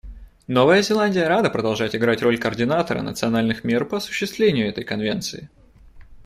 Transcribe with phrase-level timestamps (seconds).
[0.47, 5.47] Новая Зеландия рада продолжать играть роль координатора национальных мер по осуществлению этой Конвенции.